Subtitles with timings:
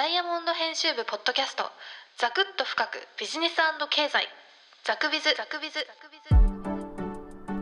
[0.00, 1.64] ダイヤモンド編集部ポッドキャスト
[2.16, 3.56] ザクッと深くビジネス
[3.90, 4.24] 経済。
[4.82, 5.24] ザクビズ。
[5.36, 5.74] ザクビズ。
[5.74, 6.16] ザクビ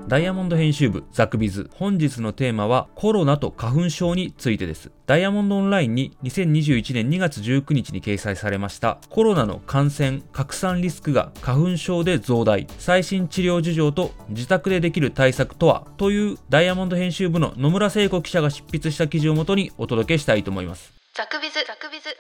[0.05, 1.69] ズダイヤモンド編集部ザクビズ。
[1.75, 4.93] 本日のテーマはコロナと花粉症についてです。
[5.07, 20.98] ダイヤモンドオンラインに2021年2月19日に掲載されましたコロナの感染拡散リスクが花粉症で増大最新治療事情と自宅でできる対策とはというダイヤモンド編集部の野村聖子記者が執筆した記事をもとにお届けしたいと思います。
[21.19, 22.15] ザクビズザクビズ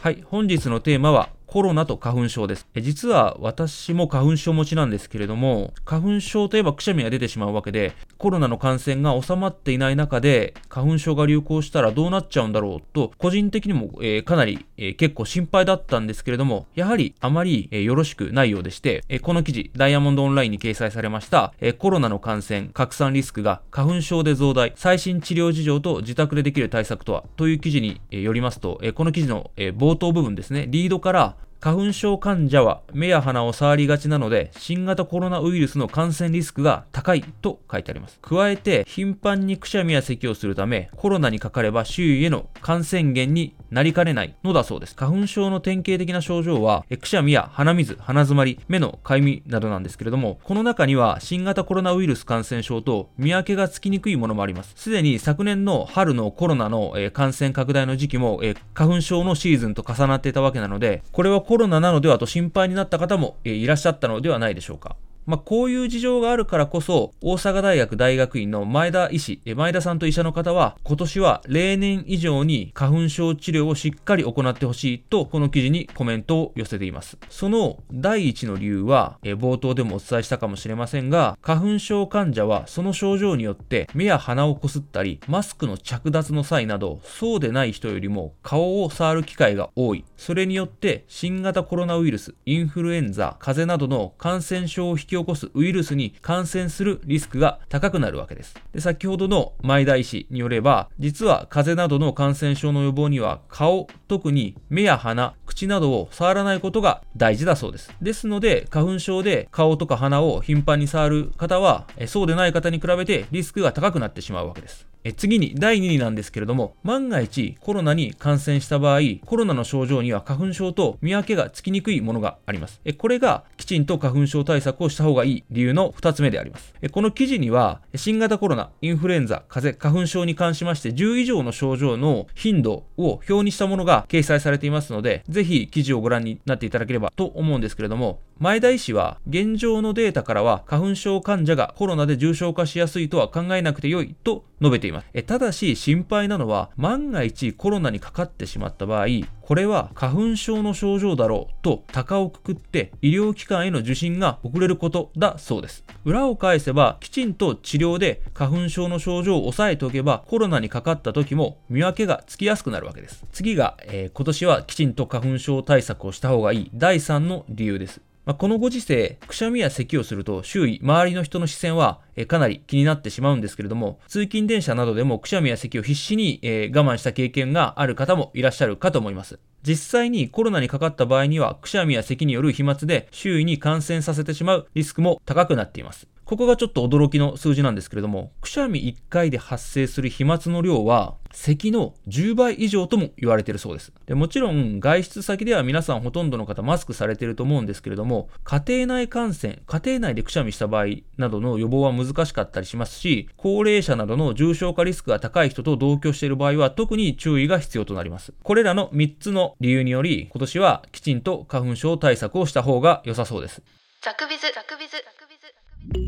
[0.00, 2.66] はい本日のテーマはコロナと花粉症です。
[2.74, 38.18] 実は私も花粉症持ちなんですけれども、花粉症といえばくしゃみが出てしまうわけで、コロナの感染が収まっていない中で、花粉症が流行したらどうなっちゃうんだろうと、個人的にも、えー、かなり、えー、結構心配だったんですけれども、やはりあまり、えー、よろしくないようでして、えこの記事、ダイヤモンドオンラインに掲載されました、えコロナの感染、拡散リスクが花粉症で増大、最新治療事情と自宅でできる対策とは、という記事に、えよりますと、えこの記事の、え冒頭部分ですね、リードから花粉症患者は目や鼻を触りがちなので、新型コロナウイルスの感染リスクが高いと書いてあります。
[38.20, 44.94] 加えて、頻繁にくしゃみや咳をするため、コロナにかかれば周囲への感染源になりかねないのだそうです。
[44.94, 54.74] 花粉症の典型的な症状は、くしゃみや鼻水、鼻づまり、目のかゆみなどなんですけれども、この中には新型コロナウイルス感染症と見分けがつきにくいものもあります。
[54.76, 58.40] すでに昨年の春のコロナの、感染拡大の時期も、
[58.74, 64.96] 花粉症のシーズンと重なっていたわけなので、これはコロナなのではと心配になった方も、いらっしゃったのではないでしょうか。
[65.26, 77.18] まあ、こういう事情があるからこそ、大阪大学大学院の前田医師、前田さんと医者の方は、今年は例年以上に花粉症治療をしっかり行ってほしいと、この記事にコメントを寄せています。
[77.28, 90.04] その第一の理由は、え冒頭でもお伝えしたかもしれませんが、花粉症患者はその症状によって目や鼻をこすったり、マスクの着脱の際など、そうでない人よりも顔を触る機会が多い。
[90.16, 98.54] それによって新型コロナウイルス、インフルエンザ、風邪などの感染症を引きき起こすウイルスに感染するリスクが高くなるわけです。
[98.72, 107.92] で先ほどの前田医師によれば、実は風邪などの感染症の予防には顔、特に目や鼻、口などを触らないことが大事だそうです。
[108.00, 114.86] ですので、花粉症で顔とか鼻を頻繁に触る方は、そうでない方に比べてリスクが高くなってしまうわけです。
[115.06, 122.80] え次に第2になんですけれども、万が一コロナに感染した場合、コロナの症状には花粉症と見分けがつきにくいものがあります。
[122.84, 126.74] えこれがきちんと花粉症対策をした方がいい理由の2つ目であります。
[126.82, 145.06] えこの記事には、新型コロナ、インフルエンザ、風邪、花粉症に関しまして10以上の症状の頻度を表にしたものが掲載されていますので、ぜひ記事をご覧になっていただければと思うんですけれども、前田医師は現状のデータからは花粉症患者がコロナで重症化しやすいとは考えなくてよいと述べています。
[145.14, 149.06] えただし心配なのは万が一コロナにかかってしまった場合、
[149.40, 155.84] これは花粉症の症状だろうと鷹をくくって医療機関への受診が遅れることだそうです。
[156.04, 163.24] 裏を返せばきちんと治療で花粉症の症状を抑えておけばコロナにかかった時も見分けがつきやすくなるわけです。
[163.32, 168.02] 次が、えー、今年はきちんと花粉症対策をした方がいい第3の理由です。
[168.26, 179.38] まあ、このご時世、くしゃみや咳をすると周囲、周りの人の視線は、えかなり気になってしまうんですけれども、通勤電車などでもくしゃみや咳を必死に、え我慢した経験がある方もいらっしゃるかと思います。
[179.62, 186.08] 実際にコロナにかかった場合には、くしゃみや咳による飛沫で周囲に感染させてしまうリスクも高くなっています。
[186.26, 194.16] ここがちょっと驚きの数字なんですけれども、くしゃみ1回で発生する飛沫の量は、咳の10倍以上とも言われているそうですで。
[194.16, 208.34] もちろん、外出先では皆さんほとんどの方マスクされていると思うんですけれども、家庭内感染、家庭内でくしゃみした場合などの予防は難しかったりしますし、高齢者などの重症化リスクが高い人と同居している場合は特に注意が必要となります。
[208.42, 213.62] これらの3つの理由により、今年はきちんと花粉症対策をした方が良さそうです。
[214.02, 215.36] ザクビズ、ザクビズ、ザクビ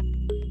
[0.03, 0.08] ズ、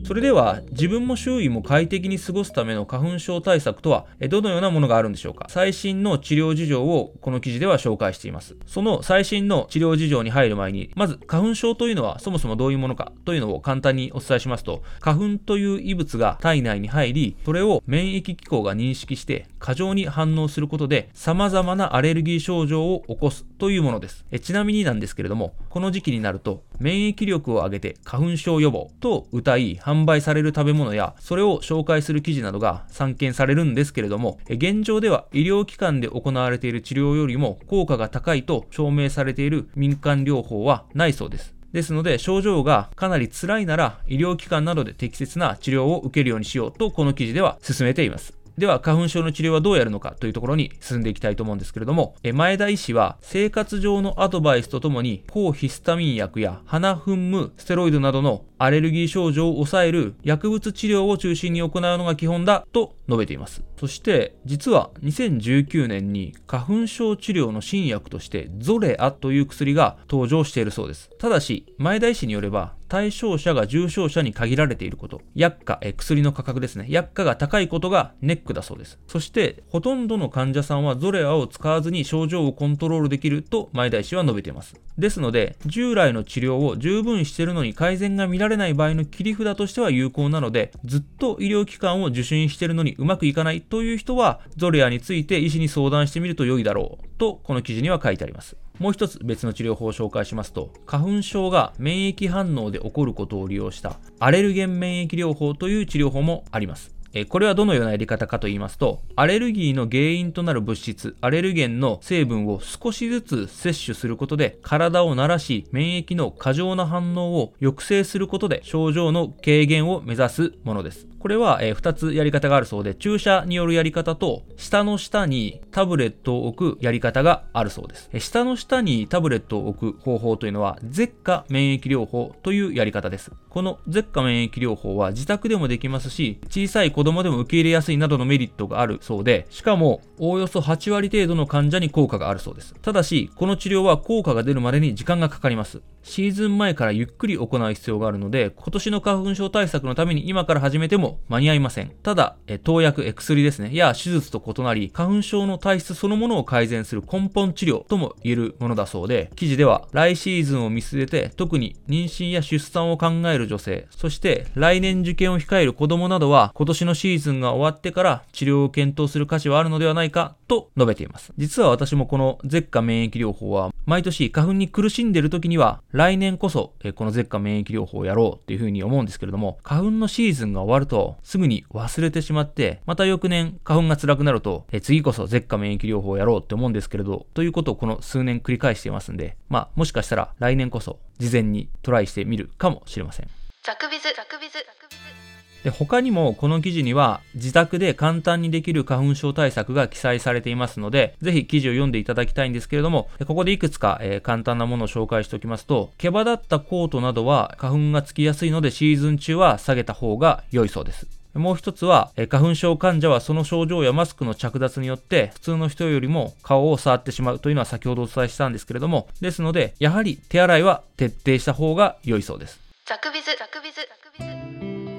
[0.08, 5.48] それでは自分も周囲も快適に過ごすための花粉症対策とはどのようなものがあるんでしょうか？
[5.50, 8.56] 最新の治療事情をこの記事では紹介しています。
[8.66, 13.12] その最新の治療事情に入る前に、まず花粉症というのはそもそもどういうものか？
[13.26, 24.26] というのを簡単にお伝えしますと、花粉という異物が体内に入り、それを免疫機構が認識して過剰に反応することで様々なアレルギー症状を起こすというものです。
[24.32, 41.58] えちなみになんですけれども、この時期になると免疫力を上げて花粉症予防と謳い販売される食べ物やそれを紹介する記事などが散見されるんですけれども、現状では医療機関で行われている治療よりも効果が高いと証明されている民間療法はないそうです。
[41.74, 48.37] ですので、症状がかなり辛いなら、医療機関などで適切な治療を受けるようにしようと、この記事では進めています。
[48.58, 63.64] では花粉症の治療はどうやるのかというところに進んでいきたいと思うんですけれども、え前田医師は生活上のアドバイスとともに抗ヒスタミン薬や鼻噴霧、ステロイドなどのアレルギー症状を抑える薬物治療を中心に行うのが基本だと述べています。
[63.80, 71.10] そして実は2019年に花粉症治療の新薬としてゾレアという薬が登場しているそうです。
[71.18, 79.00] ただし前田医師によれば対象者が重症者に限られていること、薬価、え薬の価格ですね、薬価が高いことがネックだそうです。
[79.08, 84.76] そして、ほとんどの患者さんはゾレアを使わずに症状をコントロールできると前田医師は述べています。
[84.98, 98.58] ですので、従来の治療を十分しているのに改善が見られない場合の切り札としては有効なので、ずっと医療機関を受診しているのにうまくいかないという人は、ゾレアについて医師に相談してみると良いだろうと、この記事には書いてあります。
[98.80, 106.97] もう一つ別の治療法を紹介しますと、花粉症が免疫反応で起こることを利用したアレルゲン免疫療法という治療法もあります。
[107.26, 121.08] これはどのようなやり方かと言いますと、アレルギーの原因となる物質、アレルゲンの成分を少しずつ摂取することで、体を慣らし、免疫の過剰な反応を抑制することで、症状の軽減を目指すものです。
[121.20, 128.10] これは、え、2つやり方があるそうで、注射によるやり方と、下の下にタブレットを置くやり方があるそうです。
[128.14, 133.32] え下の下にタブレットを置く方法というのは、舌下免疫療法というやり方です。
[133.50, 142.76] この舌下免疫療法は自宅でもできますし、小さい子供でも受け入れやすいなどのメリットがあるそうで、しかも、おおよそ8割程度の患者に効果があるそうです。
[142.82, 145.82] ただし、この治療は効果が出るまでに時間がかかります。
[146.04, 151.92] シーズン前からゆっくり行う必要があるので、今年の花粉症対策のために今から始めても間に合いません。
[152.04, 171.34] ただ、え投薬、薬ですね、や手術と異なり、花粉症の体質そのものを改善する根本治療とも言えるものだそうで、記事では来シーズンを見据えて、特に妊娠や出産を考える女性、そして来年受験を控える子供などは、今年のシーズンが終わってから治療を検討する価値はあるのではないかと述べています。
[171.38, 193.28] 実は私もこの舌下免疫療法は、毎年花粉に苦しんでいる時には、来年こそ、えこの舌下免疫療法をやろうっていうふうに思うんですけれども、花粉のシーズンが終わると、とすぐに忘れてしまって、また翌年花粉が辛くなると、え次こそ舌下免疫療法をやろうって思うんですけれど、ということをこの数年繰り返していますんで、まあ、もしかしたら来年こそ、事前にトライしてみるかもしれません。
[193.62, 195.17] ザクビズ、ザクビズ、ザクビズ。
[195.64, 211.08] で他にもこの記事には自宅で簡単にできる花粉症対策が記載されていますので、ぜひ記事を読んでいただきたいんですけれども、ここでいくつか、えー、簡単なものを紹介しておきますと、毛羽立ったコートなどは花粉がつきやすいのでシーズン中は下げた方が良いそうです。
[211.34, 222.60] もう一つは、え花粉症患者はその症状やマスクの着脱によって普通の人よりも顔を触ってしまうというのは先ほどお伝えしたんですけれども、ですので、やはり手洗いは徹底した方が良いそうです。
[222.86, 223.82] ザクビズ、ザクビズ、ザ
[224.12, 224.37] クビズ。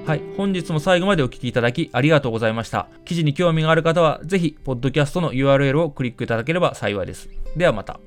[0.09, 0.23] はい。
[0.37, 2.87] 本日も最後までお聴きいただきありがとうございました。
[3.05, 7.29] 記事に興味がある方は、ぜひ、ポッドキャストの URL をクリックいただければ幸いです。
[7.55, 7.99] ではまた。